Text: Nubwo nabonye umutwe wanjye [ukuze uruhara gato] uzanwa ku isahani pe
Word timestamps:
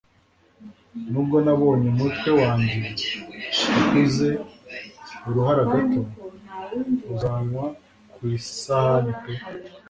Nubwo 1.11 1.37
nabonye 1.45 1.87
umutwe 1.93 2.29
wanjye 2.41 2.79
[ukuze 3.79 4.29
uruhara 5.27 5.63
gato] 5.71 6.01
uzanwa 7.11 7.65
ku 8.13 8.21
isahani 8.37 9.11
pe 9.21 9.33